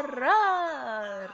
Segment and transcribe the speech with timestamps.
[0.00, 1.28] Horor.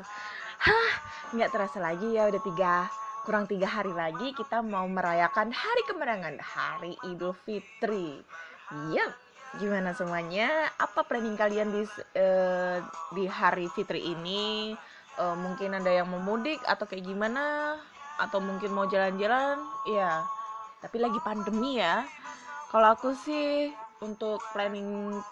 [0.58, 0.90] Hah,
[1.30, 2.90] nggak terasa lagi ya udah tiga
[3.22, 8.22] kurang tiga hari lagi kita mau merayakan hari kemenangan hari Idul Fitri.
[8.90, 9.14] Yap,
[9.62, 10.70] gimana semuanya?
[10.82, 11.82] Apa planning kalian di
[12.18, 12.82] eh,
[13.14, 14.74] di hari Fitri ini?
[15.14, 17.78] Eh, mungkin ada yang mau mudik atau kayak gimana?
[18.18, 19.62] Atau mungkin mau jalan-jalan?
[19.90, 20.26] Ya,
[20.82, 22.02] tapi lagi pandemi ya
[22.74, 23.70] kalau aku sih
[24.02, 25.22] untuk planning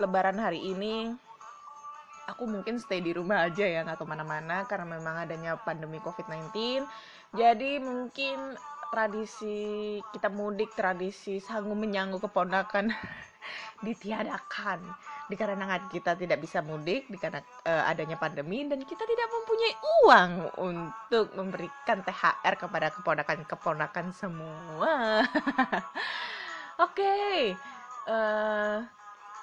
[0.00, 1.27] lebaran hari ini
[2.28, 6.84] aku mungkin stay di rumah aja ya nggak ke mana-mana karena memang adanya pandemi covid-19
[7.32, 8.54] jadi mungkin
[8.92, 12.92] tradisi kita mudik tradisi sanggup menyanggup keponakan
[13.86, 14.84] ditiadakan
[15.28, 21.26] dikarenakan kita tidak bisa mudik dikarenakan eh, adanya pandemi dan kita tidak mempunyai uang untuk
[21.36, 25.20] memberikan THR kepada keponakan-keponakan semua.
[26.84, 27.52] Oke,
[28.08, 28.76] eh,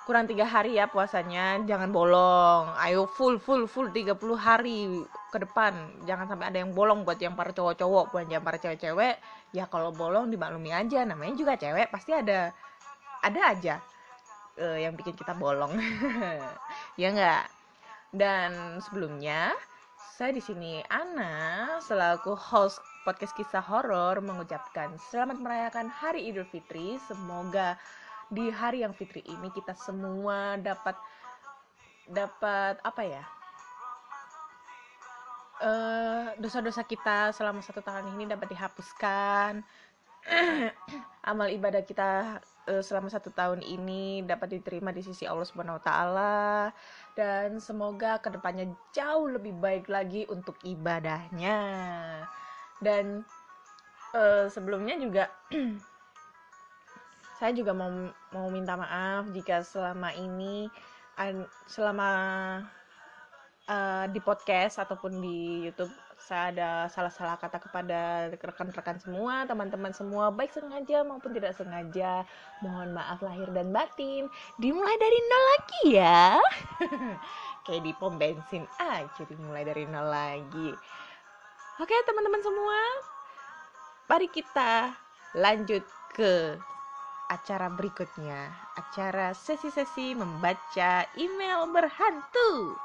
[0.05, 2.69] kurang tiga hari ya puasanya, jangan bolong.
[2.77, 5.01] Ayo full full full 30 hari
[5.33, 5.73] ke depan.
[6.05, 9.17] Jangan sampai ada yang bolong buat yang para cowok-cowok, buat yang para cewek-cewek.
[9.51, 12.53] Ya kalau bolong dimaklumi aja, namanya juga cewek pasti ada
[13.25, 13.81] ada aja
[14.61, 15.73] eh, yang bikin kita bolong.
[17.01, 17.49] ya enggak?
[18.13, 19.57] Dan sebelumnya
[20.15, 27.01] saya di sini Ana selaku host podcast kisah horor mengucapkan selamat merayakan Hari Idul Fitri.
[27.09, 27.75] Semoga
[28.35, 30.99] di hari yang fitri ini kita semua dapat
[32.11, 33.23] dapat apa ya?
[35.55, 39.63] eh dosa-dosa kita selama satu tahun ini dapat dihapuskan.
[41.31, 45.83] Amal ibadah kita eh, selama satu tahun ini dapat diterima di sisi Allah Subhanahu wa
[45.85, 46.45] taala
[47.15, 51.61] dan semoga ke depannya jauh lebih baik lagi untuk ibadahnya.
[52.83, 53.23] Dan
[54.11, 55.31] eh, sebelumnya juga
[57.35, 57.91] saya juga mau
[58.31, 60.71] mau minta maaf jika selama ini
[61.67, 62.09] selama
[63.67, 65.91] eh, di podcast ataupun di YouTube
[66.25, 72.25] saya ada salah-salah kata kepada rekan-rekan semua, teman-teman semua, baik sengaja maupun tidak sengaja.
[72.65, 74.25] Mohon maaf lahir dan batin.
[74.57, 76.41] Dimulai dari nol lagi ya.
[77.67, 80.73] Kayak di pom bensin aja dimulai dari nol lagi.
[81.77, 82.79] Oke, teman-teman semua.
[84.09, 84.97] Mari kita
[85.37, 85.85] lanjut
[86.15, 86.57] ke
[87.29, 88.53] acara berikutnya.
[88.77, 92.77] Acara sesi-sesi membaca email berhantu.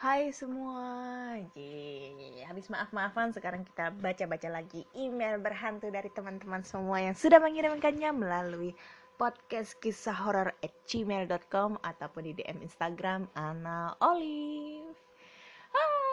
[0.00, 2.40] Hai semua, Yeay.
[2.48, 8.72] habis maaf-maafan sekarang kita baca-baca lagi email berhantu dari teman-teman semua yang sudah mengirimkannya melalui
[9.20, 15.09] podcast kisah horor at gmail.com ataupun di DM Instagram Ana Olive.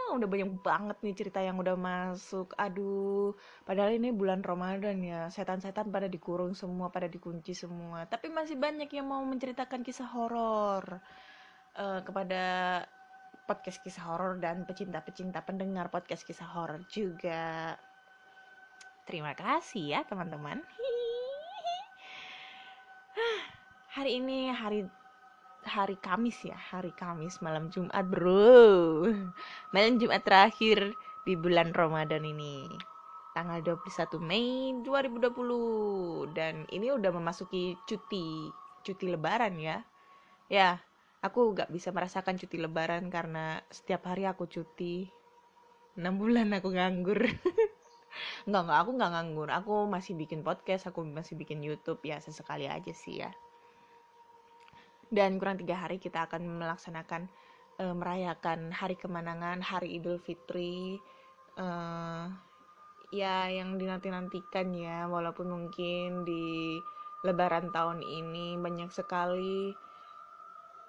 [0.08, 2.56] Ah, udah banyak banget nih cerita yang udah masuk.
[2.56, 3.36] Aduh,
[3.68, 5.28] padahal ini bulan Ramadan ya.
[5.28, 8.08] Setan-setan pada dikurung semua, pada dikunci semua.
[8.08, 11.04] Tapi masih banyak yang mau menceritakan kisah horor
[11.78, 12.42] Eh, kepada
[13.46, 17.78] podcast kisah horor dan pecinta-pecinta pendengar podcast kisah horor juga.
[19.06, 20.58] Terima kasih ya teman-teman.
[23.96, 24.90] Hari ini hari
[25.68, 29.12] hari Kamis ya, hari Kamis malam Jumat, Bro.
[29.76, 30.96] Malam Jumat terakhir
[31.28, 32.66] di bulan Ramadan ini.
[33.36, 38.50] Tanggal 21 Mei 2020 dan ini udah memasuki cuti
[38.82, 39.84] cuti lebaran ya.
[40.48, 40.80] Ya,
[41.20, 45.12] aku gak bisa merasakan cuti lebaran karena setiap hari aku cuti
[46.00, 47.20] 6 bulan aku nganggur
[48.48, 52.66] Enggak, enggak, aku nggak nganggur Aku masih bikin podcast, aku masih bikin Youtube Ya sesekali
[52.66, 53.30] aja sih ya
[55.08, 57.32] Dan kurang tiga hari kita akan melaksanakan
[57.80, 61.00] eh, Merayakan hari kemenangan, hari Idul Fitri.
[61.56, 62.26] Eh,
[63.08, 66.76] Ya yang dinanti-nantikan ya Walaupun mungkin di
[67.24, 69.72] lebaran tahun ini banyak sekali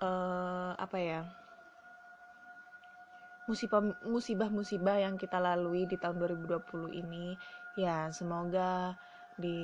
[0.03, 1.23] eh, apa ya
[3.49, 7.33] musibah musibah-musibah yang kita lalui di tahun 2020 ini.
[7.81, 8.93] Ya semoga
[9.41, 9.57] di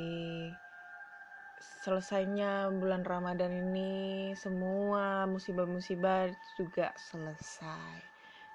[1.84, 8.00] selesainya bulan Ramadan ini semua musibah-musibah juga selesai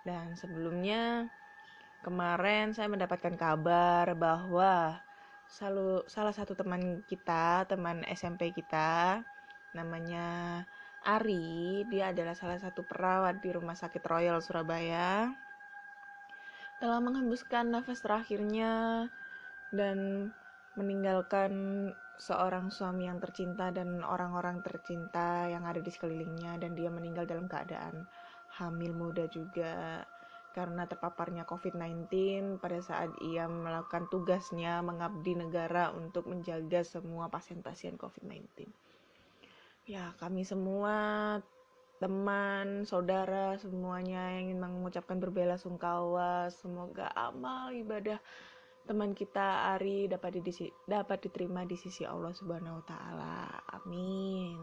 [0.07, 1.29] dan sebelumnya
[2.01, 4.97] kemarin saya mendapatkan kabar bahwa
[5.45, 9.21] salu, salah satu teman kita teman SMP kita
[9.77, 10.63] namanya
[10.99, 15.31] Ari, dia adalah salah satu perawat di Rumah Sakit Royal Surabaya.
[16.83, 19.07] Telah menghembuskan nafas terakhirnya
[19.71, 20.27] dan
[20.75, 21.51] meninggalkan
[22.19, 27.47] seorang suami yang tercinta dan orang-orang tercinta yang ada di sekelilingnya dan dia meninggal dalam
[27.47, 28.03] keadaan
[28.59, 30.03] hamil muda juga
[30.51, 32.11] karena terpaparnya COVID-19
[32.59, 38.67] pada saat ia melakukan tugasnya mengabdi negara untuk menjaga semua pasien-pasien COVID-19
[39.87, 41.39] ya kami semua
[41.99, 46.47] teman, saudara, semuanya yang ingin mengucapkan berbela sungkawa.
[46.47, 48.23] Semoga amal ibadah
[48.87, 53.35] teman kita Ari dapat di, dapat diterima di sisi Allah Subhanahu wa taala.
[53.75, 54.59] Amin.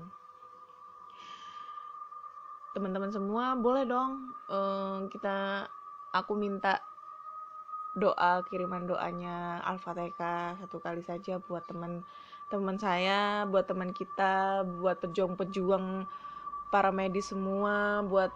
[2.76, 5.64] Teman-teman semua boleh dong eh, kita
[6.12, 6.80] aku minta
[7.96, 12.04] doa kiriman doanya Al-Fatihah satu kali saja buat teman
[12.52, 16.06] teman saya, buat teman kita, buat pejuang-pejuang
[16.70, 18.30] para medis semua, buat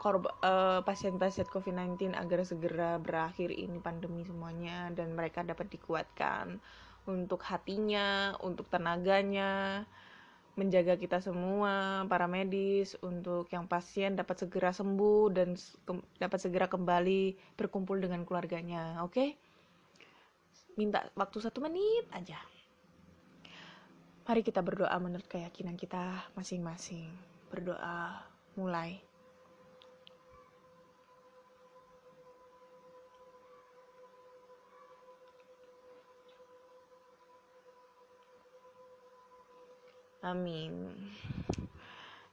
[0.00, 6.56] korban uh, pasien-pasien COVID-19 agar segera berakhir ini pandemi semuanya dan mereka dapat dikuatkan
[7.04, 9.84] untuk hatinya, untuk tenaganya,
[10.56, 15.56] menjaga kita semua para medis untuk yang pasien dapat segera sembuh dan
[16.16, 19.04] dapat segera kembali berkumpul dengan keluarganya.
[19.04, 19.12] Oke?
[19.12, 19.30] Okay?
[20.80, 22.40] Minta waktu satu menit aja.
[24.24, 27.10] Mari kita berdoa menurut keyakinan kita masing-masing.
[27.50, 28.22] Berdoa
[28.54, 29.09] mulai.
[40.20, 40.92] Amin.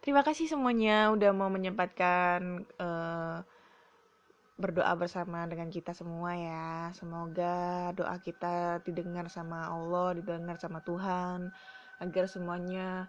[0.03, 3.43] Terima kasih semuanya udah mau menyempatkan uh,
[4.59, 6.91] berdoa bersama dengan kita semua ya.
[6.95, 11.51] Semoga doa kita didengar sama Allah, didengar sama Tuhan
[12.03, 13.07] agar semuanya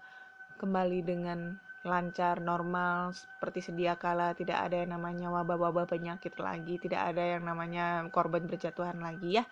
[0.59, 7.15] kembali dengan lancar, normal, seperti sedia kala, tidak ada yang namanya wabah-wabah penyakit lagi, tidak
[7.15, 9.45] ada yang namanya korban berjatuhan lagi ya.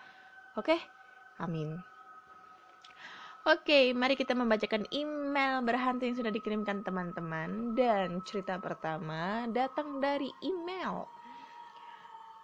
[0.59, 0.75] Oke?
[1.39, 1.96] Amin.
[3.47, 10.27] Oke, mari kita membacakan email berhantu yang sudah dikirimkan teman-teman dan cerita pertama datang dari
[10.43, 11.07] email.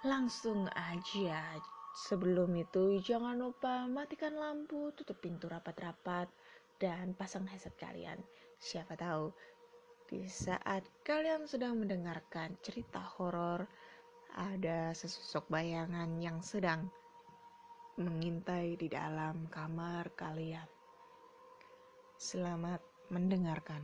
[0.08, 1.60] Langsung aja.
[2.08, 6.32] Sebelum itu jangan lupa matikan lampu, tutup pintu rapat-rapat,
[6.80, 8.24] dan pasang headset kalian.
[8.64, 9.28] Siapa tahu
[10.08, 13.68] di saat kalian sedang mendengarkan cerita horor
[14.40, 16.88] ada sesosok bayangan yang sedang
[18.00, 20.73] mengintai di dalam kamar kalian.
[22.18, 22.80] Selamat
[23.10, 23.82] mendengarkan.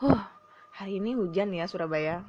[0.00, 0.24] Huh,
[0.72, 2.24] hari ini hujan ya Surabaya.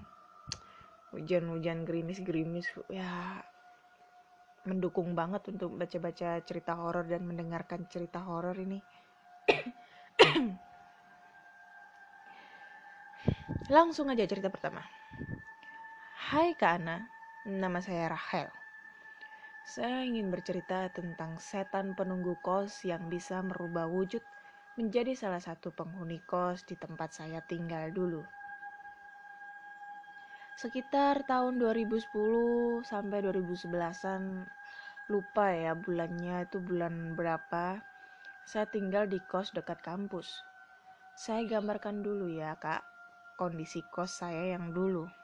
[1.16, 3.40] Hujan-hujan gerimis-gerimis ya
[4.68, 8.80] mendukung banget untuk baca-baca cerita horor dan mendengarkan cerita horor ini.
[13.72, 14.84] Langsung aja cerita pertama.
[16.32, 17.08] Hai Kak Ana,
[17.48, 18.61] nama saya Rahel.
[19.62, 24.26] Saya ingin bercerita tentang setan penunggu kos yang bisa merubah wujud
[24.74, 28.26] menjadi salah satu penghuni kos di tempat saya tinggal dulu.
[30.58, 34.46] Sekitar tahun 2010 sampai 2011-an
[35.10, 37.82] lupa ya bulannya itu bulan berapa.
[38.46, 40.42] Saya tinggal di kos dekat kampus.
[41.14, 42.82] Saya gambarkan dulu ya, Kak,
[43.38, 45.21] kondisi kos saya yang dulu.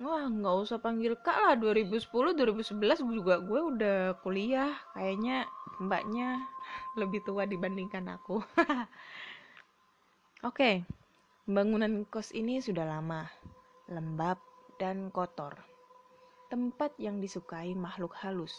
[0.00, 1.54] Wah, nggak usah panggil kak lah.
[1.58, 4.72] 2010, 2011 juga gue udah kuliah.
[4.96, 5.44] Kayaknya
[5.82, 6.40] mbaknya
[6.96, 8.40] lebih tua dibandingkan aku.
[10.42, 10.74] Oke, okay.
[11.42, 13.26] Bangunan kos ini sudah lama,
[13.90, 14.38] lembab,
[14.78, 15.58] dan kotor.
[16.54, 18.54] Tempat yang disukai makhluk halus.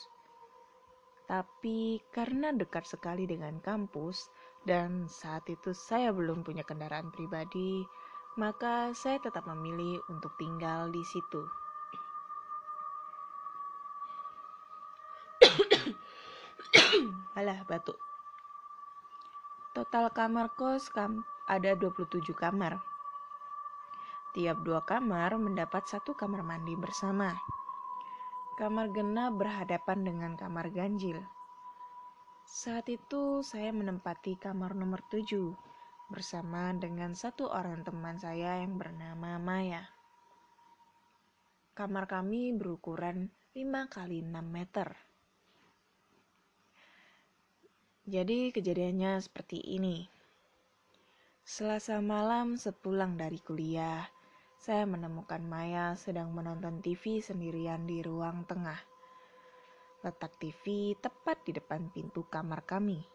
[1.23, 4.27] Tapi karena dekat sekali dengan kampus
[4.67, 7.87] dan saat itu saya belum punya kendaraan pribadi,
[8.33, 11.45] maka saya tetap memilih untuk tinggal di situ.
[17.37, 17.97] Alah, batuk.
[19.73, 22.81] Total kamar kos kam ada 27 kamar.
[24.33, 27.37] Tiap dua kamar mendapat satu kamar mandi bersama.
[28.57, 31.21] Kamar genap berhadapan dengan kamar ganjil.
[32.45, 35.72] Saat itu saya menempati kamar nomor 7
[36.13, 39.81] bersama dengan satu orang teman saya yang bernama Maya.
[41.73, 44.93] Kamar kami berukuran 5 kali 6 meter.
[48.05, 50.05] Jadi kejadiannya seperti ini.
[51.41, 54.05] Selasa malam sepulang dari kuliah,
[54.61, 58.77] saya menemukan Maya sedang menonton TV sendirian di ruang tengah.
[60.05, 63.12] Letak TV tepat di depan pintu kamar kami.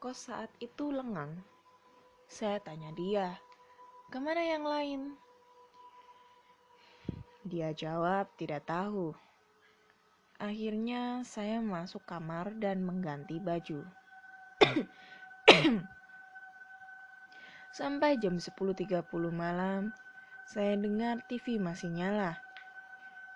[0.00, 1.44] Kos saat itu lengang.
[2.24, 3.36] Saya tanya dia,
[4.08, 5.12] ke mana yang lain?
[7.44, 9.12] Dia jawab tidak tahu.
[10.40, 13.84] Akhirnya saya masuk kamar dan mengganti baju.
[17.76, 19.92] Sampai jam 10.30 malam,
[20.48, 22.40] saya dengar TV masih nyala.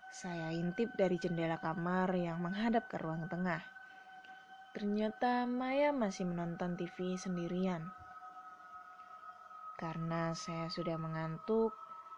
[0.09, 3.73] Saya intip dari jendela kamar yang menghadap ke ruang tengah.
[4.74, 7.86] Ternyata Maya masih menonton TV sendirian.
[9.78, 11.70] Karena saya sudah mengantuk,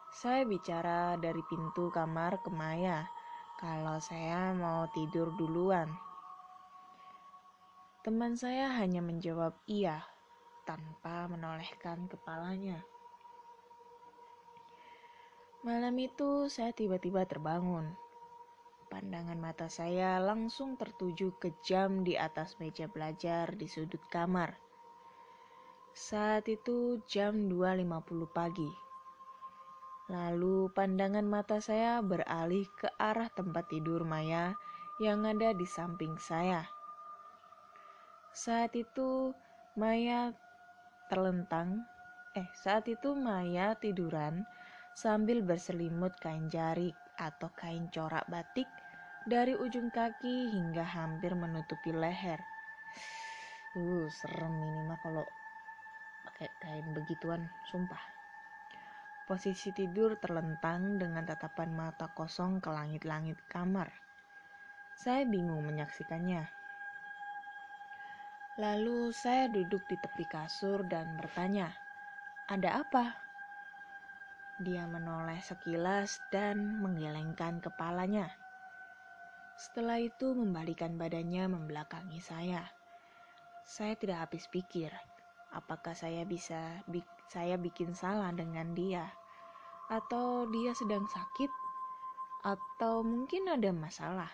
[0.09, 3.05] saya bicara dari pintu kamar ke Maya
[3.61, 5.93] kalau saya mau tidur duluan.
[8.01, 10.01] Teman saya hanya menjawab iya
[10.65, 12.81] tanpa menolehkan kepalanya.
[15.61, 18.06] Malam itu saya tiba-tiba terbangun.
[18.87, 24.55] Pandangan mata saya langsung tertuju ke jam di atas meja belajar di sudut kamar.
[25.91, 28.71] Saat itu jam 2.50 pagi.
[30.07, 34.55] Lalu pandangan mata saya beralih ke arah tempat tidur Maya
[35.03, 36.63] yang ada di samping saya.
[38.31, 39.35] Saat itu
[39.75, 40.31] Maya
[41.11, 41.83] terlentang,
[42.39, 44.47] eh saat itu Maya tiduran
[44.97, 48.65] sambil berselimut kain jarik atau kain corak batik
[49.29, 52.41] dari ujung kaki hingga hampir menutupi leher.
[53.77, 55.21] Uh, serem ini mah kalau
[56.25, 58.01] pakai kain begituan, sumpah.
[59.29, 63.93] Posisi tidur terlentang dengan tatapan mata kosong ke langit-langit kamar.
[64.97, 66.49] Saya bingung menyaksikannya.
[68.57, 71.69] Lalu saya duduk di tepi kasur dan bertanya,
[72.49, 73.26] "Ada apa?"
[74.57, 78.33] Dia menoleh sekilas dan menggelengkan kepalanya.
[79.61, 82.65] Setelah itu membalikan badannya membelakangi saya.
[83.69, 84.89] Saya tidak habis pikir,
[85.53, 89.05] apakah saya bisa bi saya bikin salah dengan dia
[89.93, 91.53] atau dia sedang sakit
[92.49, 94.33] atau mungkin ada masalah.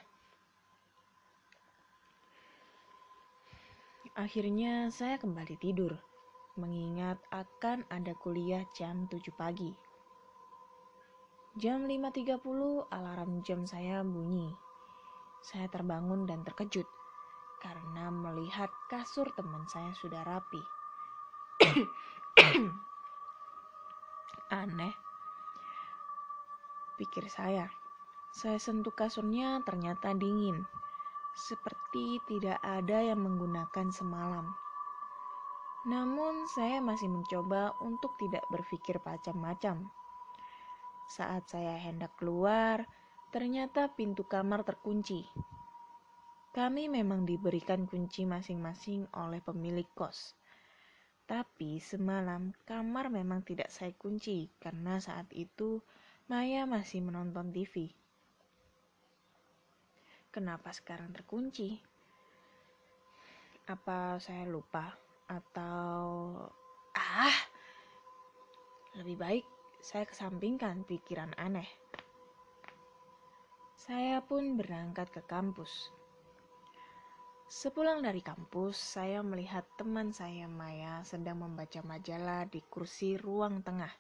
[4.13, 5.97] Akhirnya saya kembali tidur,
[6.61, 9.92] mengingat akan ada kuliah jam 7 pagi.
[11.53, 12.41] Jam 5.30
[12.89, 14.49] alarm jam saya bunyi.
[15.45, 16.89] Saya terbangun dan terkejut
[17.61, 20.65] karena melihat kasur teman saya sudah rapi.
[24.49, 24.97] Aneh,
[26.97, 27.69] pikir saya.
[28.33, 30.65] Saya sentuh kasurnya ternyata dingin
[31.37, 34.53] seperti tidak ada yang menggunakan semalam.
[35.85, 39.93] Namun, saya masih mencoba untuk tidak berpikir macam-macam.
[41.09, 42.85] Saat saya hendak keluar,
[43.33, 45.25] ternyata pintu kamar terkunci.
[46.53, 50.37] Kami memang diberikan kunci masing-masing oleh pemilik kos.
[51.25, 55.81] Tapi semalam kamar memang tidak saya kunci karena saat itu
[56.29, 57.89] Maya masih menonton TV.
[60.29, 61.81] Kenapa sekarang terkunci?
[63.69, 64.93] Apa saya lupa
[65.25, 66.37] atau
[66.93, 67.37] ah
[69.01, 69.45] lebih baik
[69.83, 71.67] saya kesampingkan pikiran aneh.
[73.75, 75.91] Saya pun berangkat ke kampus.
[77.51, 83.91] Sepulang dari kampus, saya melihat teman saya Maya sedang membaca majalah di kursi ruang tengah.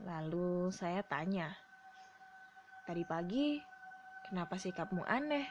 [0.00, 1.52] Lalu saya tanya,
[2.88, 3.60] "Tadi pagi
[4.26, 5.46] Kenapa sikapmu aneh?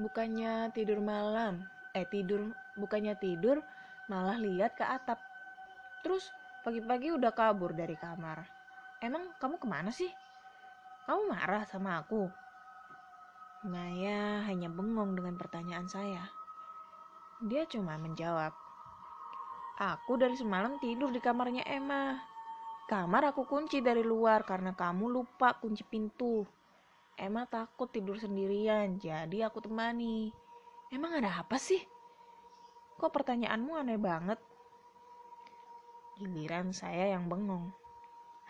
[0.00, 1.60] Bukannya tidur malam,
[1.92, 3.60] eh tidur, bukannya tidur,
[4.08, 5.20] malah lihat ke atap.
[6.00, 6.24] Terus
[6.64, 8.40] pagi-pagi udah kabur dari kamar.
[9.04, 10.08] Emang kamu ke mana sih?
[11.04, 12.24] Kamu marah sama aku?
[13.68, 16.24] Maya hanya bengong dengan pertanyaan saya.
[17.44, 18.56] Dia cuma menjawab,
[19.74, 22.16] Aku dari semalam tidur di kamarnya Emma.
[22.88, 26.48] Kamar aku kunci dari luar karena kamu lupa kunci pintu.
[27.18, 30.32] Emma takut tidur sendirian, jadi aku temani.
[30.88, 31.82] Emang ada apa sih?
[32.96, 34.38] Kok pertanyaanmu aneh banget?
[36.18, 37.74] Giliran saya yang bengong.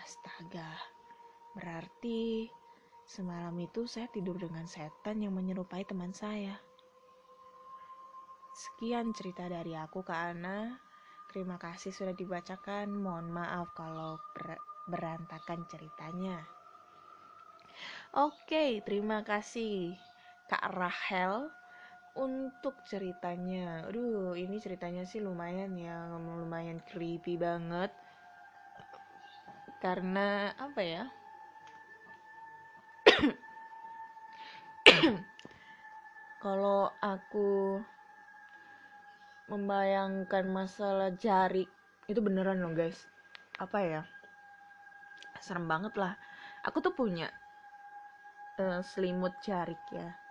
[0.01, 0.75] Astaga,
[1.57, 2.49] berarti
[3.05, 6.57] Semalam itu saya tidur dengan setan yang menyerupai teman saya.
[8.57, 10.81] Sekian cerita dari aku ke Ana.
[11.29, 12.89] Terima kasih sudah dibacakan.
[12.97, 16.41] Mohon maaf kalau ber- berantakan ceritanya.
[18.17, 19.93] Oke, terima kasih
[20.49, 21.51] Kak Rahel
[22.15, 23.91] untuk ceritanya.
[23.91, 27.91] Aduh, ini ceritanya sih lumayan ya, lumayan creepy banget.
[29.83, 31.05] Karena apa ya?
[36.45, 37.83] Kalau aku
[39.45, 41.69] membayangkan masalah jari
[42.09, 43.05] itu beneran loh guys.
[43.61, 44.03] Apa ya?
[45.43, 46.17] Serem banget lah.
[46.65, 47.29] Aku tuh punya
[48.57, 50.24] eh, selimut jarik ya.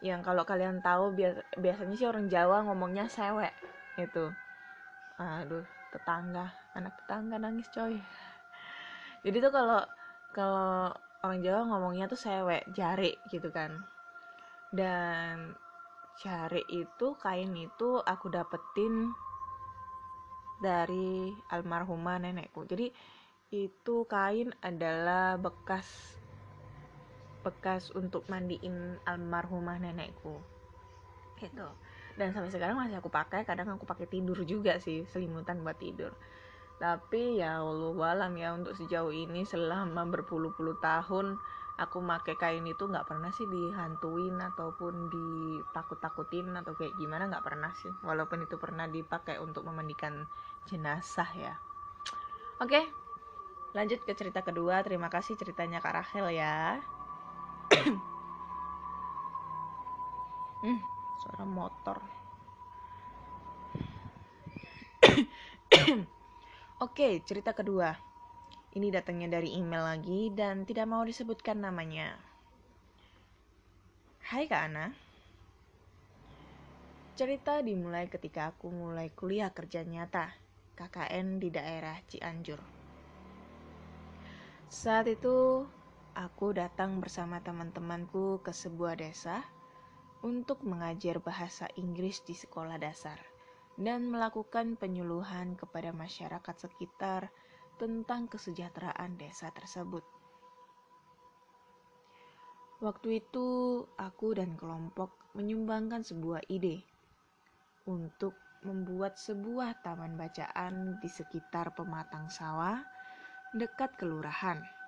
[0.00, 3.52] Yang kalau kalian tahu bias- biasanya sih orang Jawa ngomongnya sewek
[4.00, 4.32] itu.
[5.20, 8.00] Aduh, tetangga, anak tetangga nangis coy.
[9.20, 9.80] Jadi tuh kalau
[10.32, 10.88] kalau
[11.20, 13.84] orang Jawa ngomongnya tuh sewek, jari gitu kan.
[14.72, 15.52] Dan
[16.16, 19.12] jari itu kain itu aku dapetin
[20.64, 22.64] dari almarhumah nenekku.
[22.64, 22.88] Jadi
[23.50, 26.19] itu kain adalah bekas
[27.40, 30.40] bekas untuk mandiin almarhumah nenekku.
[31.40, 31.66] Gitu.
[32.18, 36.12] Dan sampai sekarang masih aku pakai kadang aku pakai tidur juga sih selimutan buat tidur.
[36.80, 41.36] Tapi ya Allah alam ya untuk sejauh ini selama berpuluh-puluh tahun
[41.80, 47.72] aku pakai kain itu nggak pernah sih dihantuin ataupun ditakut-takutin atau kayak gimana nggak pernah
[47.80, 47.92] sih.
[48.04, 50.28] Walaupun itu pernah dipakai untuk memandikan
[50.68, 51.56] jenazah ya.
[52.60, 52.84] Oke
[53.72, 54.84] lanjut ke cerita kedua.
[54.84, 56.84] Terima kasih ceritanya Kak Rahel ya
[60.64, 60.80] hmm,
[61.24, 61.98] suara motor
[66.80, 67.92] Oke, cerita kedua.
[68.72, 72.16] Ini datangnya dari email lagi dan tidak mau disebutkan namanya.
[74.32, 74.88] Hai Kak Ana.
[77.20, 80.32] Cerita dimulai ketika aku mulai kuliah kerja nyata,
[80.72, 82.64] KKN di daerah Cianjur.
[84.72, 85.68] Saat itu,
[86.20, 89.40] aku datang bersama teman-temanku ke sebuah desa
[90.20, 93.16] untuk mengajar bahasa Inggris di sekolah dasar
[93.80, 97.32] dan melakukan penyuluhan kepada masyarakat sekitar
[97.80, 100.04] tentang kesejahteraan desa tersebut.
[102.84, 103.48] Waktu itu,
[103.96, 106.84] aku dan kelompok menyumbangkan sebuah ide
[107.88, 112.76] untuk membuat sebuah taman bacaan di sekitar pematang sawah
[113.56, 114.79] dekat kelurahan.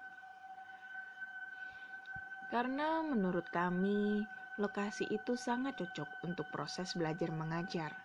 [2.52, 4.28] Karena menurut kami,
[4.60, 7.96] lokasi itu sangat cocok untuk proses belajar mengajar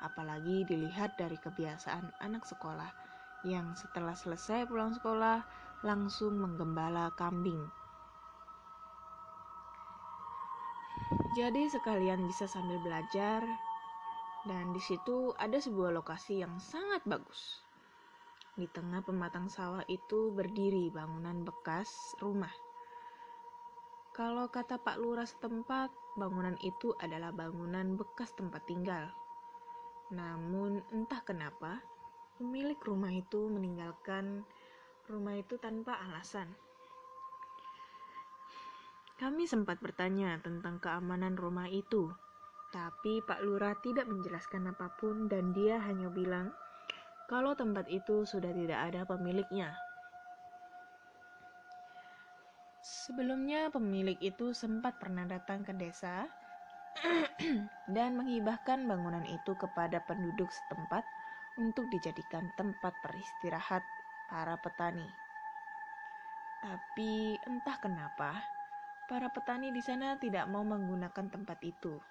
[0.00, 2.92] apalagi dilihat dari kebiasaan anak sekolah
[3.46, 5.40] yang setelah selesai pulang sekolah
[5.80, 7.60] langsung menggembala kambing.
[11.36, 13.44] Jadi sekalian bisa sambil belajar
[14.48, 17.60] dan di situ ada sebuah lokasi yang sangat bagus.
[18.56, 22.65] Di tengah pematang sawah itu berdiri bangunan bekas rumah.
[24.16, 29.12] Kalau kata Pak Lurah setempat, bangunan itu adalah bangunan bekas tempat tinggal
[30.14, 31.82] namun entah kenapa,
[32.38, 34.46] pemilik rumah itu meninggalkan
[35.10, 36.46] rumah itu tanpa alasan.
[39.16, 42.12] Kami sempat bertanya tentang keamanan rumah itu,
[42.70, 46.52] tapi Pak Lurah tidak menjelaskan apa pun dan dia hanya bilang
[47.26, 49.74] kalau tempat itu sudah tidak ada pemiliknya.
[53.06, 56.26] Sebelumnya pemilik itu sempat pernah datang ke desa
[57.94, 61.06] dan menghibahkan bangunan itu kepada penduduk setempat
[61.54, 63.86] untuk dijadikan tempat beristirahat
[64.26, 65.06] para petani.
[66.58, 68.42] Tapi entah kenapa,
[69.06, 72.02] para petani di sana tidak mau menggunakan tempat itu.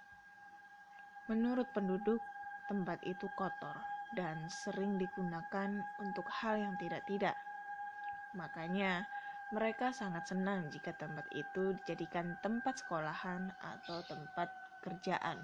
[1.28, 2.24] Menurut penduduk,
[2.72, 3.76] tempat itu kotor
[4.16, 7.36] dan sering digunakan untuk hal yang tidak-tidak.
[8.32, 9.04] Makanya,
[9.54, 14.50] mereka sangat senang jika tempat itu dijadikan tempat sekolahan atau tempat
[14.82, 15.38] kerjaan.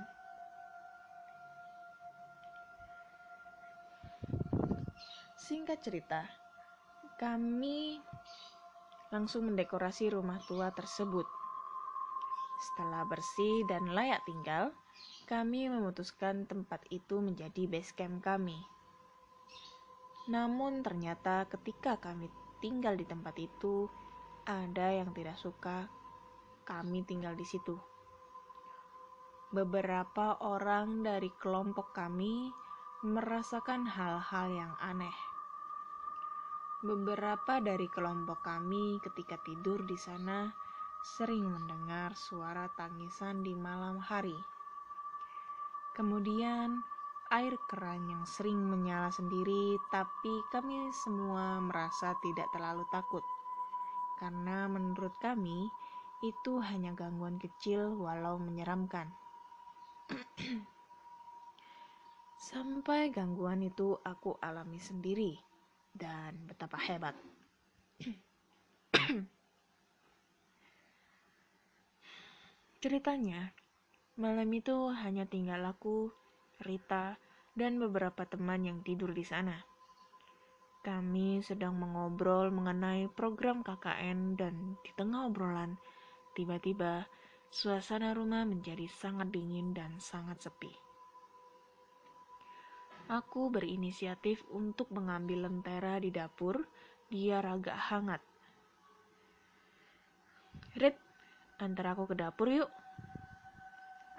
[5.37, 6.21] Singkat cerita,
[7.19, 8.01] kami
[9.11, 11.27] langsung mendekorasi rumah tua tersebut.
[12.61, 14.71] Setelah bersih dan layak tinggal,
[15.27, 18.57] kami memutuskan tempat itu menjadi base camp kami.
[20.29, 22.31] Namun ternyata ketika kami
[22.61, 23.89] tinggal di tempat itu,
[24.45, 25.89] ada yang tidak suka
[26.63, 27.91] kami tinggal di situ
[29.51, 32.55] beberapa orang dari kelompok kami
[33.03, 35.11] merasakan hal-hal yang aneh.
[36.79, 40.47] Beberapa dari kelompok kami ketika tidur di sana
[41.03, 44.39] sering mendengar suara tangisan di malam hari.
[45.99, 46.79] Kemudian,
[47.31, 53.23] air keran yang sering menyala sendiri, tapi kami semua merasa tidak terlalu takut.
[54.19, 55.71] Karena menurut kami,
[56.21, 59.07] itu hanya gangguan kecil walau menyeramkan.
[62.51, 65.39] Sampai gangguan itu aku alami sendiri,
[65.95, 67.15] dan betapa hebat.
[72.81, 73.55] Ceritanya,
[74.19, 76.11] malam itu hanya tinggal aku,
[76.61, 77.17] Rita,
[77.57, 79.59] dan beberapa teman yang tidur di sana.
[80.81, 85.77] Kami sedang mengobrol mengenai program KKN dan di tengah obrolan,
[86.33, 87.05] tiba-tiba
[87.53, 90.73] suasana rumah menjadi sangat dingin dan sangat sepi.
[93.11, 96.63] Aku berinisiatif untuk mengambil lentera di dapur
[97.11, 98.23] biar agak hangat.
[100.79, 100.95] Rit,
[101.59, 102.71] antar aku ke dapur yuk.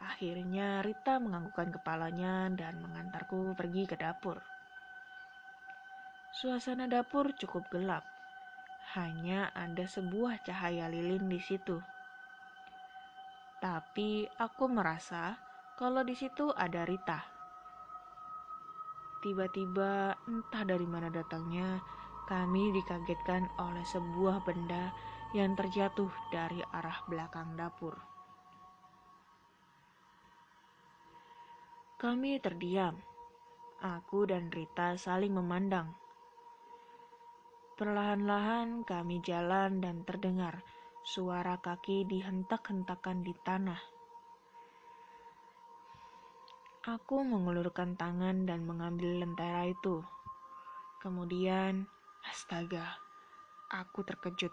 [0.03, 4.43] Akhirnya Rita menganggukkan kepalanya dan mengantarku pergi ke dapur.
[6.35, 8.03] Suasana dapur cukup gelap.
[8.99, 11.79] Hanya ada sebuah cahaya lilin di situ.
[13.63, 15.39] Tapi aku merasa
[15.79, 17.23] kalau di situ ada Rita.
[19.23, 21.79] Tiba-tiba entah dari mana datangnya,
[22.27, 24.91] kami dikagetkan oleh sebuah benda
[25.31, 28.12] yang terjatuh dari arah belakang dapur.
[32.03, 32.99] Kami terdiam.
[33.79, 35.95] Aku dan Rita saling memandang.
[37.79, 40.67] Perlahan-lahan kami jalan dan terdengar
[41.07, 43.79] suara kaki dihentak-hentakan di tanah.
[46.91, 50.03] Aku mengulurkan tangan dan mengambil lentera itu.
[50.99, 51.87] Kemudian,
[52.27, 52.99] astaga,
[53.71, 54.51] aku terkejut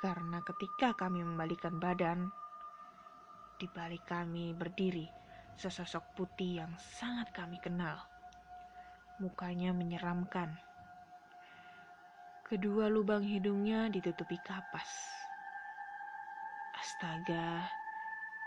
[0.00, 2.32] karena ketika kami membalikan badan,
[3.60, 5.20] di balik kami berdiri
[5.56, 7.98] sesosok putih yang sangat kami kenal.
[9.20, 10.52] Mukanya menyeramkan.
[12.46, 14.90] Kedua lubang hidungnya ditutupi kapas.
[16.76, 17.68] Astaga,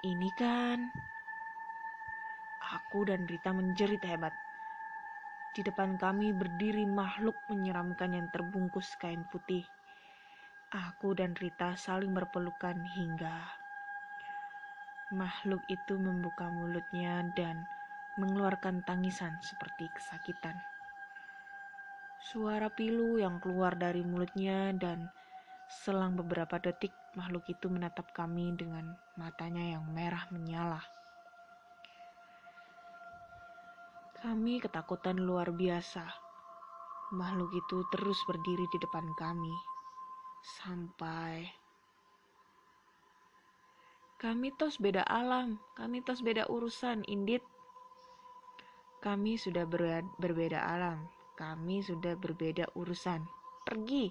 [0.06, 0.92] ini kan...
[2.66, 4.34] Aku dan Rita menjerit hebat.
[5.56, 9.64] Di depan kami berdiri makhluk menyeramkan yang terbungkus kain putih.
[10.74, 13.65] Aku dan Rita saling berpelukan hingga
[15.14, 17.70] makhluk itu membuka mulutnya dan
[18.18, 20.58] mengeluarkan tangisan seperti kesakitan.
[22.18, 25.12] Suara pilu yang keluar dari mulutnya dan
[25.70, 30.82] selang beberapa detik makhluk itu menatap kami dengan matanya yang merah menyala.
[34.26, 36.02] Kami ketakutan luar biasa.
[37.14, 39.54] Makhluk itu terus berdiri di depan kami
[40.46, 41.65] sampai
[44.26, 47.46] kami tos beda alam, kami tos beda urusan, Indit.
[48.98, 51.06] Kami sudah ber berbeda alam,
[51.38, 53.22] kami sudah berbeda urusan.
[53.70, 54.10] Pergi.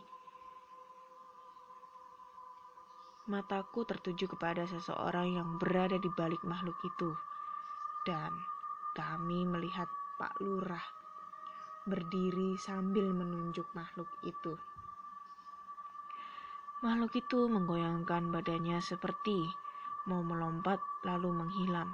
[3.26, 7.10] Mataku tertuju kepada seseorang yang berada di balik makhluk itu.
[8.06, 8.30] Dan
[8.94, 10.86] kami melihat Pak Lurah
[11.90, 14.54] berdiri sambil menunjuk makhluk itu.
[16.86, 19.63] Makhluk itu menggoyangkan badannya seperti
[20.04, 21.92] mau melompat lalu menghilang.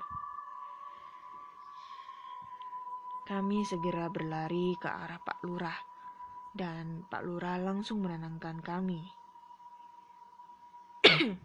[3.30, 5.78] Kami segera berlari ke arah Pak Lurah,
[6.50, 9.06] dan Pak Lurah langsung menenangkan kami.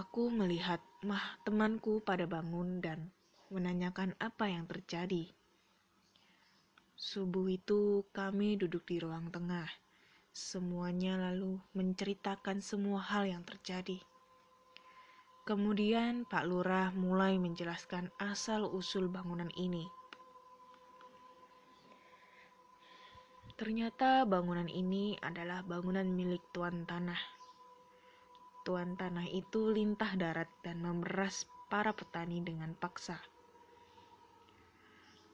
[0.00, 3.08] Aku melihat mah temanku pada bangun dan
[3.48, 5.32] menanyakan apa yang terjadi.
[6.96, 9.68] Subuh itu kami duduk di ruang tengah.
[10.32, 14.00] Semuanya lalu menceritakan semua hal yang terjadi.
[15.42, 19.90] Kemudian Pak Lurah mulai menjelaskan asal-usul bangunan ini.
[23.58, 27.18] Ternyata bangunan ini adalah bangunan milik tuan tanah.
[28.62, 33.18] Tuan tanah itu lintah darat dan memeras para petani dengan paksa.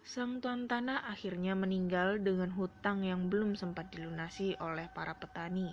[0.08, 5.68] Sang tuan tanah akhirnya meninggal dengan hutang yang belum sempat dilunasi oleh para petani.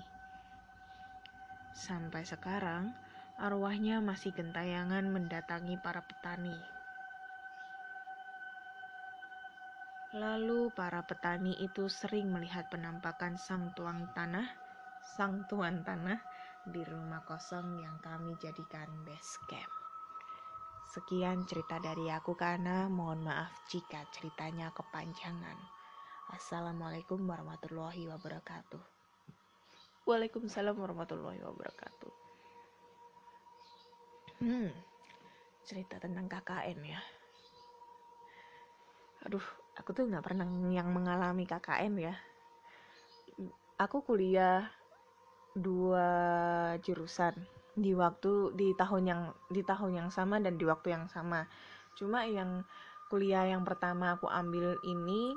[1.71, 2.91] Sampai sekarang,
[3.35, 6.55] arwahnya masih gentayangan mendatangi para petani.
[10.15, 14.47] Lalu para petani itu sering melihat penampakan sang tuan tanah,
[15.03, 16.15] sang tuan tanah
[16.63, 19.73] di rumah kosong yang kami jadikan base camp.
[20.95, 25.59] Sekian cerita dari aku karena mohon maaf jika ceritanya kepanjangan.
[26.31, 28.79] Assalamualaikum warahmatullahi wabarakatuh.
[30.07, 32.24] Waalaikumsalam warahmatullahi wabarakatuh.
[34.45, 34.69] Hmm,
[35.65, 37.01] cerita tentang KKN ya.
[39.25, 39.41] Aduh,
[39.73, 42.13] aku tuh nggak pernah yang mengalami KKN ya.
[43.81, 44.69] Aku kuliah
[45.57, 46.05] dua
[46.77, 47.33] jurusan
[47.73, 51.49] di waktu di tahun yang di tahun yang sama dan di waktu yang sama.
[51.97, 52.61] Cuma yang
[53.09, 55.33] kuliah yang pertama aku ambil ini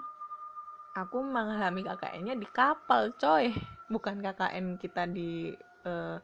[0.93, 3.57] aku mengalami KKN-nya di kapal, coy.
[3.89, 5.49] Bukan KKN kita di
[5.89, 6.21] eh,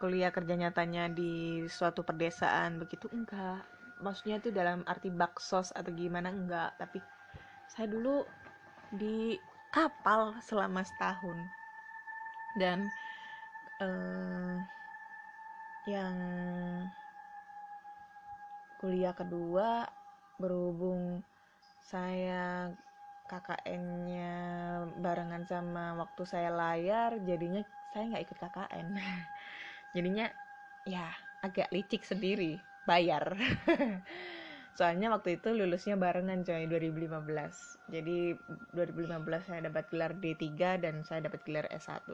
[0.00, 3.60] kuliah kerja nyatanya di suatu perdesaan begitu enggak.
[4.00, 7.04] Maksudnya itu dalam arti baksos atau gimana enggak, tapi
[7.68, 8.24] saya dulu
[8.96, 9.36] di
[9.68, 11.36] kapal selama setahun.
[12.56, 12.88] Dan
[13.84, 14.56] eh,
[15.84, 16.16] yang
[18.80, 19.84] kuliah kedua
[20.40, 21.20] berhubung
[21.84, 22.72] saya
[23.28, 24.34] KKN-nya
[24.98, 27.60] barengan sama waktu saya layar jadinya
[27.92, 28.86] saya nggak ikut KKN
[29.92, 30.26] jadinya
[30.86, 31.08] ya
[31.40, 33.34] agak licik sendiri bayar.
[34.78, 38.38] Soalnya waktu itu lulusnya barengan coy 2015 jadi
[38.72, 40.46] 2015 saya dapat gelar D3
[40.80, 42.06] dan saya dapat gelar S1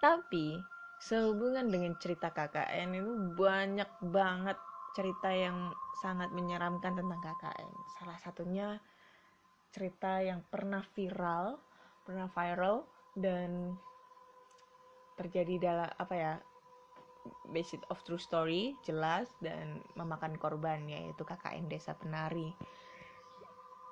[0.00, 0.58] tapi
[0.98, 4.58] sehubungan dengan cerita KKN itu banyak banget
[4.96, 5.70] cerita yang
[6.02, 7.70] sangat menyeramkan tentang KKN
[8.00, 8.80] salah satunya
[9.68, 11.60] cerita yang pernah viral,
[12.02, 13.76] pernah viral dan
[15.20, 16.32] terjadi dalam apa ya
[17.50, 22.52] based of true story jelas dan memakan korban yaitu KKN Desa Penari.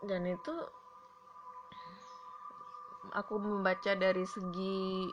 [0.05, 0.55] Dan itu
[3.15, 5.09] aku membaca dari segi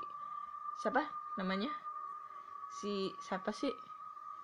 [0.82, 1.06] siapa
[1.40, 1.72] namanya?
[2.82, 3.72] Si siapa sih?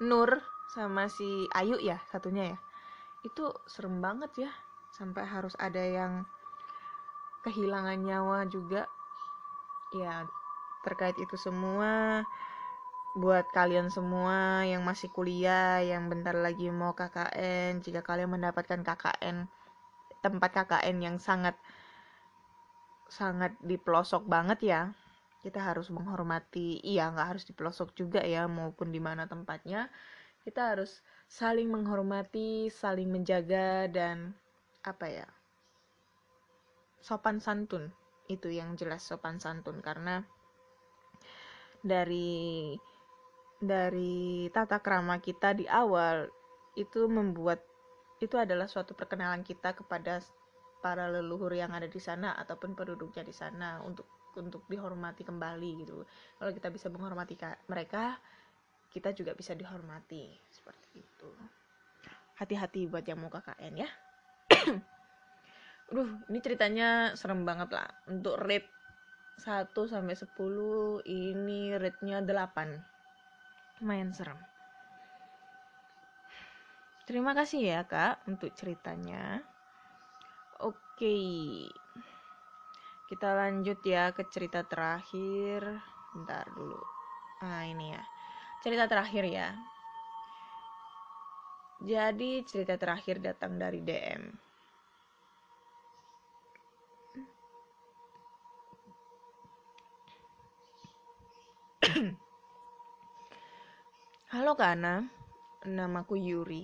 [0.05, 0.39] Nur
[0.71, 2.59] sama si Ayu ya satunya ya.
[3.25, 4.51] Itu serem banget ya
[4.95, 6.23] sampai harus ada yang
[7.43, 8.87] kehilangan nyawa juga.
[9.91, 10.23] Ya
[10.85, 12.23] terkait itu semua
[13.19, 19.45] buat kalian semua yang masih kuliah yang bentar lagi mau KKN jika kalian mendapatkan KKN
[20.23, 21.60] tempat KKN yang sangat
[23.12, 24.82] sangat di pelosok banget ya
[25.43, 29.91] kita harus menghormati iya nggak harus di pelosok juga ya maupun di mana tempatnya
[30.47, 34.32] kita harus saling menghormati saling menjaga dan
[34.88, 35.27] apa ya
[36.99, 37.89] sopan santun.
[38.29, 40.21] Itu yang jelas sopan santun karena
[41.82, 42.75] dari
[43.60, 46.32] dari tata krama kita di awal
[46.80, 47.60] itu membuat
[48.24, 50.24] itu adalah suatu perkenalan kita kepada
[50.80, 54.08] para leluhur yang ada di sana ataupun penduduknya di sana untuk
[54.39, 56.08] untuk dihormati kembali gitu.
[56.39, 57.36] Kalau kita bisa menghormati
[57.67, 58.15] mereka,
[58.88, 61.30] kita juga bisa dihormati seperti itu.
[62.39, 63.89] Hati-hati buat yang mau KKN ya.
[65.91, 67.89] Aduh, ini ceritanya serem banget lah.
[68.08, 68.69] Untuk rate
[69.43, 72.98] 1 sampai 10 ini rate-nya 8.
[73.79, 74.35] Lumayan serem.
[77.07, 79.39] Terima kasih ya, Kak, untuk ceritanya.
[80.59, 81.15] Oke.
[83.09, 85.63] Kita lanjut ya ke cerita terakhir.
[86.13, 86.77] Bentar dulu.
[87.41, 88.03] Nah, ini ya.
[88.59, 89.55] Cerita terakhir ya.
[91.79, 94.23] Jadi cerita terakhir datang dari DM.
[104.29, 105.09] Halo Kana,
[105.65, 106.61] namaku Yuri.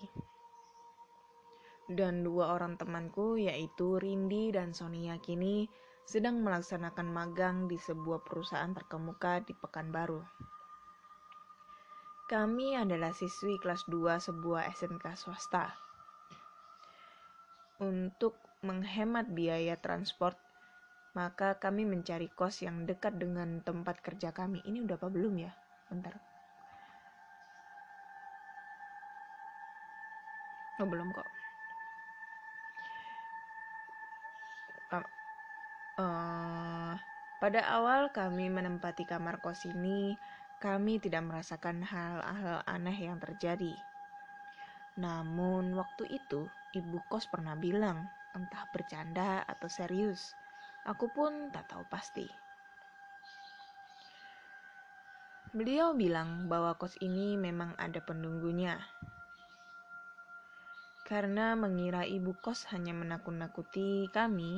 [1.89, 5.65] Dan dua orang temanku yaitu Rindi dan Sonia kini
[6.05, 10.21] sedang melaksanakan magang di sebuah perusahaan terkemuka di Pekanbaru.
[12.29, 15.73] Kami adalah siswi kelas 2 sebuah SMK swasta.
[17.81, 20.37] Untuk menghemat biaya transport,
[21.17, 24.61] maka kami mencari kos yang dekat dengan tempat kerja kami.
[24.69, 25.49] Ini udah apa belum ya?
[25.89, 26.34] Bentar.
[30.75, 31.27] Oh, belum kok.
[35.95, 36.91] Uh,
[37.39, 40.19] pada awal kami menempati kamar kos ini,
[40.59, 43.79] kami tidak merasakan hal-hal aneh yang terjadi.
[44.99, 50.35] Namun waktu itu, ibu kos pernah bilang, entah bercanda atau serius.
[50.83, 52.27] Aku pun tak tahu pasti.
[55.55, 58.75] Beliau bilang bahwa kos ini memang ada penunggunya.
[61.05, 64.57] Karena mengira ibu kos hanya menakut-nakuti kami,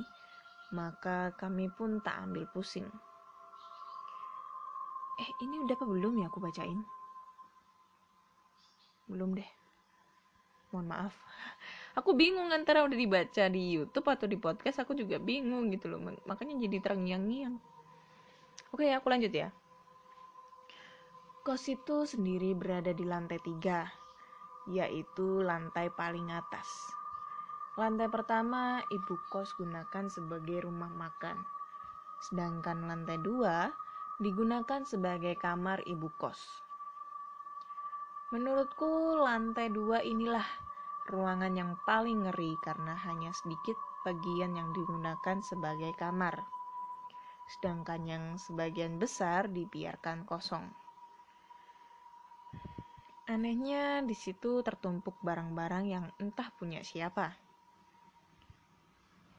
[0.72, 2.88] maka kami pun tak ambil pusing.
[5.20, 6.80] Eh, ini udah apa belum ya aku bacain?
[9.12, 9.50] Belum deh.
[10.72, 11.14] Mohon maaf.
[12.00, 16.00] Aku bingung antara udah dibaca di YouTube atau di podcast, aku juga bingung gitu loh.
[16.30, 17.58] Makanya jadi terngiang-ngiang.
[18.72, 19.50] Oke, aku lanjut ya.
[21.42, 24.07] Kos itu sendiri berada di lantai tiga.
[24.68, 26.68] Yaitu lantai paling atas.
[27.78, 31.46] Lantai pertama ibu kos gunakan sebagai rumah makan,
[32.26, 33.72] sedangkan lantai dua
[34.18, 36.42] digunakan sebagai kamar ibu kos.
[38.34, 40.44] Menurutku lantai dua inilah
[41.08, 46.44] ruangan yang paling ngeri karena hanya sedikit bagian yang digunakan sebagai kamar.
[47.48, 50.68] Sedangkan yang sebagian besar dibiarkan kosong.
[53.28, 57.36] Anehnya di situ tertumpuk barang-barang yang entah punya siapa.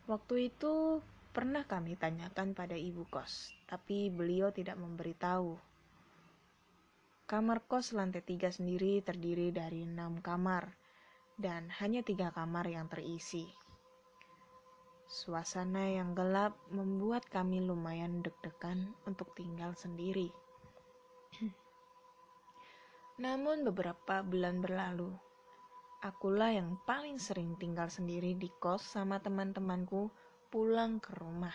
[0.05, 1.01] Waktu itu
[1.33, 5.57] pernah kami tanyakan pada ibu kos, tapi beliau tidak memberitahu.
[7.25, 10.69] Kamar kos lantai tiga sendiri terdiri dari enam kamar,
[11.41, 13.49] dan hanya tiga kamar yang terisi.
[15.09, 20.29] Suasana yang gelap membuat kami lumayan deg-degan untuk tinggal sendiri.
[23.19, 25.11] Namun beberapa bulan berlalu,
[26.07, 30.07] akulah yang paling sering tinggal sendiri di kos sama teman-temanku
[30.55, 31.55] pulang ke rumah.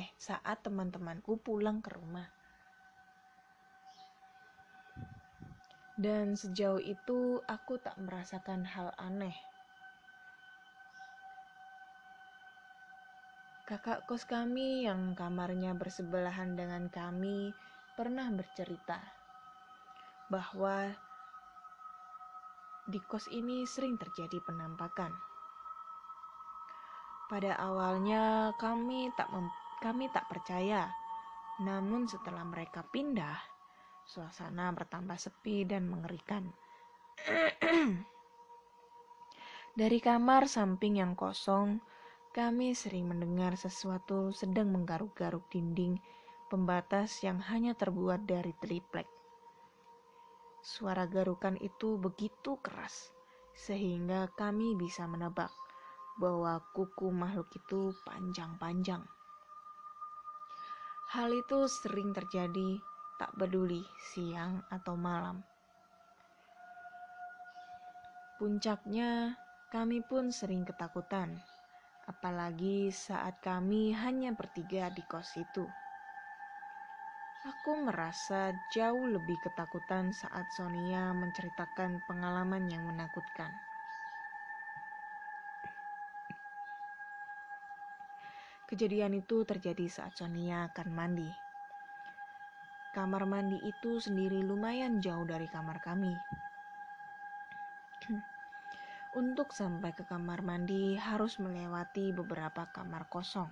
[0.00, 2.24] Eh, saat teman-temanku pulang ke rumah.
[6.00, 9.36] Dan sejauh itu aku tak merasakan hal aneh.
[13.68, 17.52] Kakak kos kami yang kamarnya bersebelahan dengan kami
[17.92, 19.17] pernah bercerita
[20.28, 20.92] bahwa
[22.88, 25.12] di kos ini sering terjadi penampakan.
[27.28, 29.52] Pada awalnya kami tak mem-
[29.84, 30.88] kami tak percaya,
[31.60, 33.36] namun setelah mereka pindah,
[34.08, 36.48] suasana bertambah sepi dan mengerikan.
[39.78, 41.78] Dari kamar samping yang kosong,
[42.32, 46.00] kami sering mendengar sesuatu sedang menggaruk-garuk dinding
[46.48, 49.17] pembatas yang hanya terbuat dari triplek.
[50.62, 53.14] Suara garukan itu begitu keras,
[53.54, 55.50] sehingga kami bisa menebak
[56.18, 59.06] bahwa kuku makhluk itu panjang-panjang.
[61.14, 62.76] Hal itu sering terjadi,
[63.16, 63.80] tak peduli
[64.12, 65.40] siang atau malam.
[68.36, 69.34] Puncaknya,
[69.74, 71.38] kami pun sering ketakutan,
[72.06, 75.66] apalagi saat kami hanya bertiga di kos itu.
[77.48, 83.56] Aku merasa jauh lebih ketakutan saat Sonia menceritakan pengalaman yang menakutkan.
[88.68, 91.32] Kejadian itu terjadi saat Sonia akan mandi.
[92.92, 96.20] Kamar mandi itu sendiri lumayan jauh dari kamar kami.
[99.24, 103.48] Untuk sampai ke kamar mandi harus melewati beberapa kamar kosong.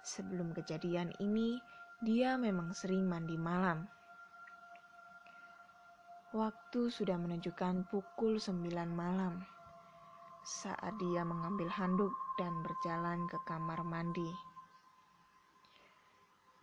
[0.00, 1.60] Sebelum kejadian ini,
[1.98, 3.82] dia memang sering mandi malam.
[6.30, 9.42] Waktu sudah menunjukkan pukul 9 malam
[10.46, 14.30] saat dia mengambil handuk dan berjalan ke kamar mandi.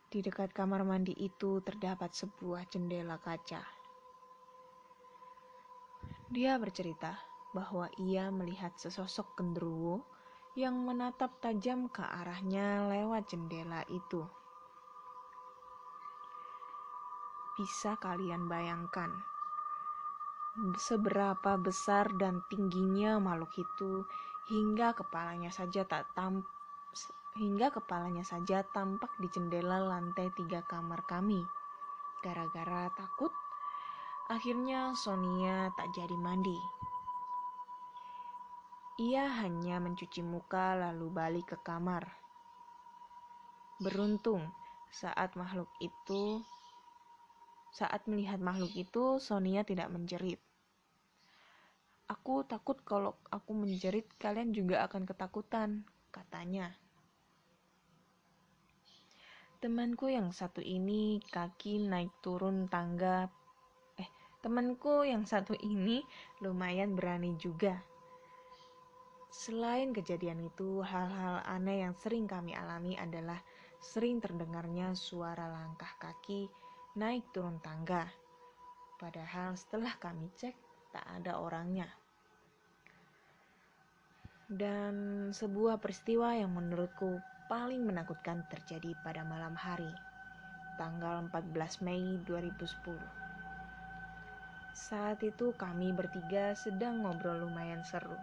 [0.08, 3.60] Di dekat kamar mandi itu terdapat sebuah jendela kaca.
[6.32, 7.12] Dia bercerita
[7.52, 10.00] bahwa ia melihat sesosok genderuwo
[10.56, 14.24] yang menatap tajam ke arahnya lewat jendela itu.
[17.56, 19.16] Bisa kalian bayangkan
[20.80, 24.08] seberapa besar dan tingginya makhluk itu
[24.48, 26.48] hingga kepalanya saja tak tam
[27.36, 31.44] hingga kepalanya saja tampak di jendela lantai tiga kamar kami.
[32.24, 33.32] Gara-gara takut,
[34.32, 36.56] akhirnya Sonia tak jadi mandi.
[38.96, 42.08] Ia hanya mencuci muka lalu balik ke kamar.
[43.84, 44.48] Beruntung
[44.88, 46.40] saat makhluk itu
[47.76, 50.40] saat melihat makhluk itu, Sonia tidak menjerit.
[52.08, 56.72] Aku takut kalau aku menjerit, kalian juga akan ketakutan, katanya.
[59.60, 63.28] Temanku yang satu ini kaki naik turun tangga.
[64.00, 64.08] Eh,
[64.40, 66.00] temanku yang satu ini
[66.40, 67.76] lumayan berani juga.
[69.36, 73.42] Selain kejadian itu, hal-hal aneh yang sering kami alami adalah
[73.84, 76.48] sering terdengarnya suara langkah kaki
[76.96, 78.08] naik turun tangga.
[78.96, 80.56] Padahal setelah kami cek,
[80.96, 81.92] tak ada orangnya.
[84.48, 87.20] Dan sebuah peristiwa yang menurutku
[87.52, 89.92] paling menakutkan terjadi pada malam hari,
[90.80, 92.64] tanggal 14 Mei 2010.
[94.72, 98.16] Saat itu kami bertiga sedang ngobrol lumayan seru.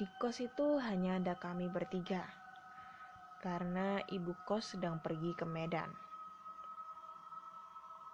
[0.00, 2.24] Di kos itu hanya ada kami bertiga,
[3.44, 6.08] karena ibu kos sedang pergi ke Medan.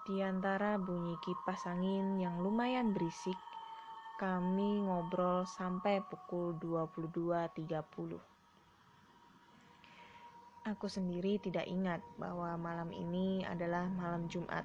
[0.07, 3.35] Di antara bunyi kipas angin yang lumayan berisik,
[4.15, 8.15] kami ngobrol sampai pukul 22.30.
[10.63, 14.63] Aku sendiri tidak ingat bahwa malam ini adalah malam Jumat.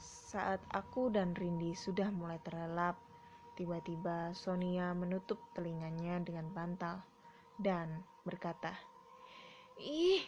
[0.00, 2.96] Saat aku dan Rindi sudah mulai terlelap,
[3.60, 7.04] tiba-tiba Sonia menutup telinganya dengan bantal
[7.60, 8.72] dan berkata,
[9.76, 10.24] "Ih,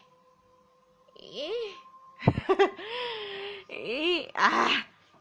[1.17, 1.94] ih,
[3.71, 4.77] ih, ah,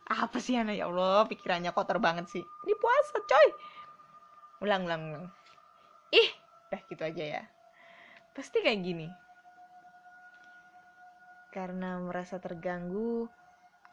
[0.07, 2.43] apa sih anak ya Allah, pikirannya kotor banget sih.
[2.43, 3.47] Ini puasa, coy.
[4.63, 5.25] Ulang, ulang, ulang.
[6.13, 6.29] Ih,
[6.71, 7.43] dah gitu aja ya.
[8.33, 9.07] Pasti kayak gini.
[11.53, 13.29] Karena merasa terganggu,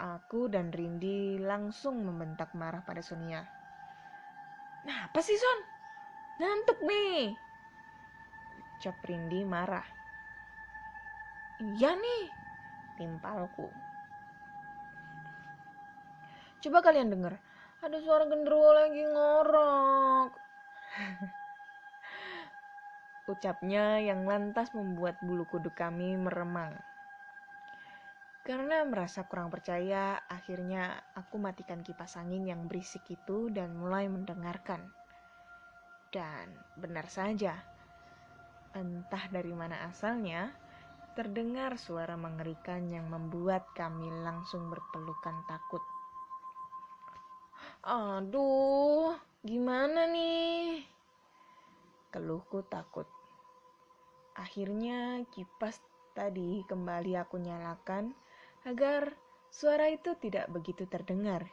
[0.00, 3.44] aku dan Rindi langsung membentak marah pada Sonia.
[4.88, 5.61] Nah, apa sih Son?
[6.40, 7.36] Ngantuk nih.
[8.80, 9.84] Ucap Rindi marah.
[11.61, 12.39] Iya nih,
[13.01, 13.72] timpalku.
[16.61, 17.40] Coba kalian denger,
[17.80, 20.30] ada suara genderuwo lagi ngorok.
[23.32, 26.76] Ucapnya yang lantas membuat bulu kuduk kami meremang.
[28.44, 34.84] Karena merasa kurang percaya, akhirnya aku matikan kipas angin yang berisik itu dan mulai mendengarkan.
[36.11, 37.55] Dan benar saja,
[38.74, 40.51] entah dari mana asalnya,
[41.14, 45.82] terdengar suara mengerikan yang membuat kami langsung berpelukan takut.
[47.80, 50.84] Aduh, gimana nih?
[52.12, 53.08] Keluhku takut.
[54.36, 55.80] Akhirnya kipas
[56.12, 58.12] tadi kembali aku nyalakan
[58.68, 59.16] agar
[59.48, 61.48] suara itu tidak begitu terdengar.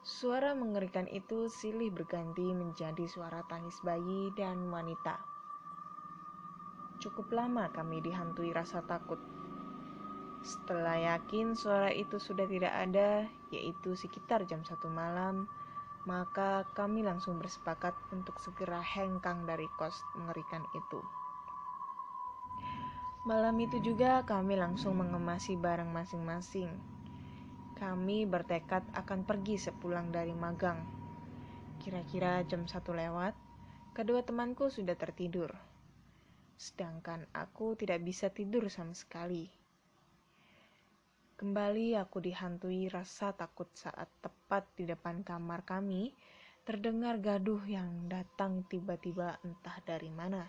[0.00, 5.39] Suara mengerikan itu silih berganti menjadi suara tangis bayi dan wanita.
[7.00, 9.16] Cukup lama kami dihantui rasa takut.
[10.44, 15.48] Setelah yakin suara itu sudah tidak ada, yaitu sekitar jam satu malam,
[16.04, 21.00] maka kami langsung bersepakat untuk segera hengkang dari kos mengerikan itu.
[23.24, 26.72] Malam itu juga kami langsung mengemasi barang masing-masing.
[27.76, 30.84] Kami bertekad akan pergi sepulang dari magang.
[31.80, 33.32] Kira-kira jam satu lewat,
[33.96, 35.69] kedua temanku sudah tertidur.
[36.60, 39.48] Sedangkan aku tidak bisa tidur sama sekali.
[41.40, 46.12] Kembali aku dihantui rasa takut saat tepat di depan kamar kami
[46.68, 50.44] terdengar gaduh yang datang tiba-tiba entah dari mana.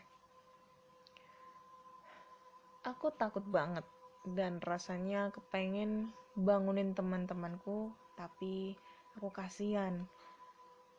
[2.83, 3.87] Aku takut banget
[4.27, 8.75] dan rasanya kepengen bangunin teman-temanku, tapi
[9.15, 10.03] aku kasihan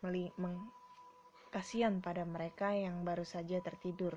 [0.00, 0.56] meli meng
[1.52, 4.16] kasihan pada mereka yang baru saja tertidur.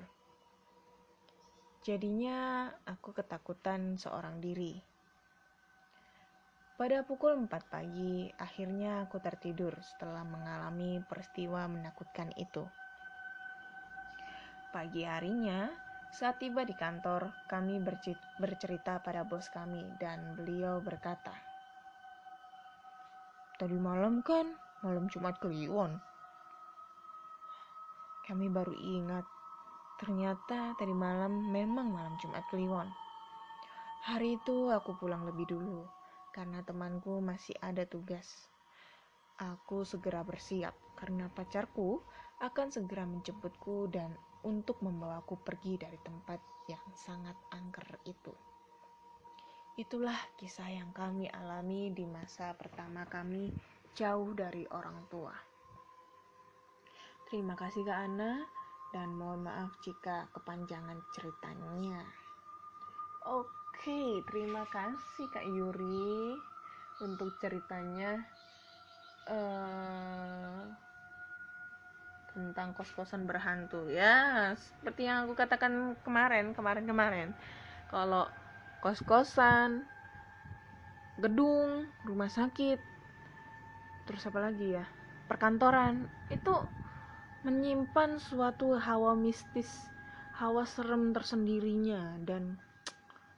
[1.86, 4.74] Jadinya aku ketakutan seorang diri.
[6.74, 12.66] Pada pukul 4 pagi, akhirnya aku tertidur setelah mengalami peristiwa menakutkan itu.
[14.74, 15.70] Pagi harinya,
[16.10, 17.78] saat tiba di kantor, kami
[18.42, 21.38] bercerita pada bos kami dan beliau berkata,
[23.62, 26.02] Tadi malam kan, malam Jumat Kliwon.
[28.26, 29.35] Kami baru ingat,
[29.96, 32.88] ternyata tadi malam memang malam Jumat Kliwon.
[34.06, 35.82] Hari itu aku pulang lebih dulu,
[36.30, 38.46] karena temanku masih ada tugas.
[39.40, 42.00] Aku segera bersiap, karena pacarku
[42.38, 44.12] akan segera menjemputku dan
[44.44, 46.38] untuk membawaku pergi dari tempat
[46.68, 48.32] yang sangat angker itu.
[49.76, 53.52] Itulah kisah yang kami alami di masa pertama kami
[53.92, 55.32] jauh dari orang tua.
[57.28, 58.44] Terima kasih Kak Ana
[58.96, 62.00] dan mohon maaf jika kepanjangan ceritanya.
[63.28, 66.32] Oke, terima kasih Kak Yuri
[67.04, 68.24] untuk ceritanya.
[69.28, 70.64] Uh,
[72.32, 77.28] tentang kos-kosan berhantu ya seperti yang aku katakan kemarin kemarin kemarin
[77.88, 78.28] kalau
[78.84, 79.88] kos-kosan
[81.16, 82.76] gedung rumah sakit
[84.04, 84.84] terus apa lagi ya
[85.32, 86.54] perkantoran itu
[87.46, 89.70] menyimpan suatu hawa mistis
[90.34, 92.58] hawa serem tersendirinya dan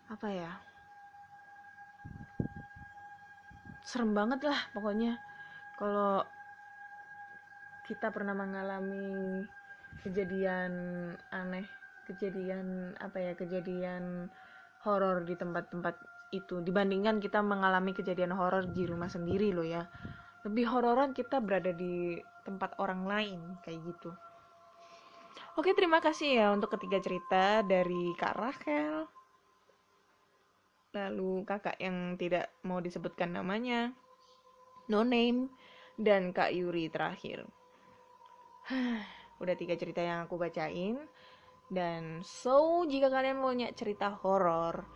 [0.09, 0.53] apa ya
[3.89, 5.17] serem banget lah pokoknya.
[5.81, 6.21] Kalau
[7.89, 9.41] kita pernah mengalami
[10.05, 10.73] kejadian
[11.33, 11.65] aneh
[12.05, 14.29] kejadian apa ya kejadian
[14.85, 15.97] horor di tempat-tempat
[16.37, 19.89] itu dibandingkan kita mengalami kejadian horor di rumah sendiri loh ya
[20.47, 24.11] lebih hororan kita berada di tempat orang lain kayak gitu
[25.59, 29.18] oke terima kasih ya untuk ketiga cerita dari kak Rachel
[30.97, 33.93] lalu kakak yang tidak mau disebutkan namanya,
[34.89, 35.53] no name,
[36.01, 37.45] dan Kak Yuri terakhir.
[39.43, 40.99] Udah tiga cerita yang aku bacain.
[41.68, 44.89] Dan so, jika kalian punya cerita horor,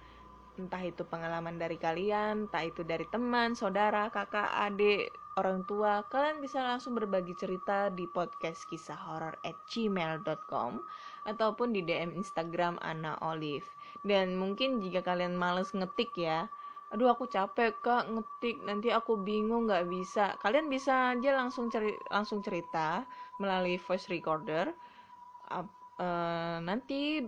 [0.57, 6.43] entah itu pengalaman dari kalian, entah itu dari teman, saudara, kakak, adik, orang tua, kalian
[6.43, 10.83] bisa langsung berbagi cerita di podcast kisah horor at gmail.com
[11.25, 13.67] ataupun di DM Instagram Ana Olive.
[14.05, 16.51] Dan mungkin jika kalian males ngetik ya,
[16.93, 20.37] aduh aku capek kak ngetik, nanti aku bingung nggak bisa.
[20.45, 23.09] Kalian bisa aja langsung ceri langsung cerita
[23.41, 24.69] melalui voice recorder.
[26.03, 27.23] Eh, nanti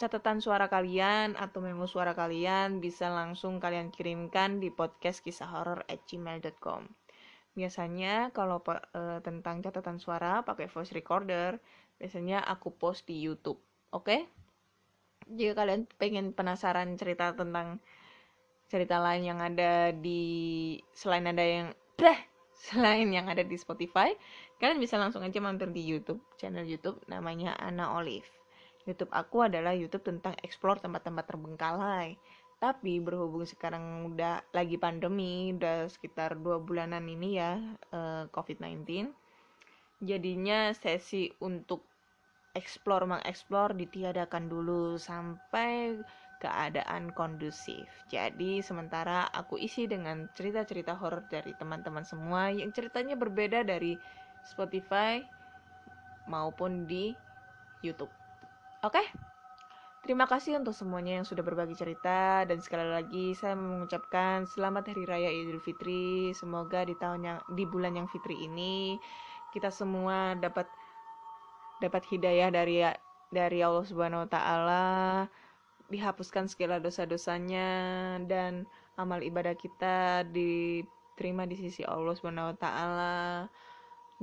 [0.00, 5.84] catatan suara kalian atau memo suara kalian bisa langsung kalian kirimkan di podcast kisah horor
[5.92, 6.88] at gmail.com
[7.52, 11.60] biasanya kalau eh, tentang catatan suara pakai voice recorder
[12.00, 13.60] biasanya aku post di YouTube
[13.92, 14.24] oke
[15.28, 17.76] jika kalian pengen penasaran cerita tentang
[18.72, 21.68] cerita lain yang ada di selain ada yang
[22.00, 22.16] Bleh!
[22.56, 24.16] selain yang ada di Spotify
[24.64, 28.39] kalian bisa langsung aja mampir di YouTube channel YouTube namanya Ana Olive
[28.88, 32.16] YouTube aku adalah YouTube tentang explore tempat-tempat terbengkalai.
[32.60, 37.56] Tapi berhubung sekarang udah lagi pandemi, udah sekitar dua bulanan ini ya
[37.88, 39.08] eh, COVID-19,
[40.04, 41.88] jadinya sesi untuk
[42.52, 45.96] explore mengeksplor ditiadakan dulu sampai
[46.40, 47.84] keadaan kondusif.
[48.08, 53.94] Jadi sementara aku isi dengan cerita-cerita horor dari teman-teman semua yang ceritanya berbeda dari
[54.44, 55.20] Spotify
[56.28, 57.12] maupun di
[57.84, 58.19] YouTube.
[58.80, 59.04] Oke.
[60.00, 65.04] Terima kasih untuk semuanya yang sudah berbagi cerita dan sekali lagi saya mengucapkan selamat hari
[65.04, 66.32] raya Idul Fitri.
[66.32, 68.96] Semoga di tahun yang di bulan yang fitri ini
[69.52, 70.64] kita semua dapat
[71.84, 72.80] dapat hidayah dari
[73.28, 74.88] dari Allah Subhanahu wa taala,
[75.92, 77.68] dihapuskan segala dosa-dosanya
[78.24, 78.64] dan
[78.96, 83.16] amal ibadah kita diterima di sisi Allah Subhanahu wa taala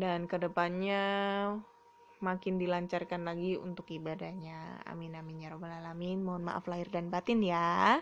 [0.02, 1.06] dan ke depannya
[2.24, 4.86] makin dilancarkan lagi untuk ibadahnya.
[4.88, 6.24] Amin amin ya robbal alamin.
[6.24, 8.02] Mohon maaf lahir dan batin ya.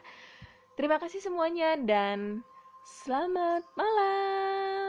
[0.75, 2.43] Terima kasih semuanya dan
[2.83, 4.84] selamat malam.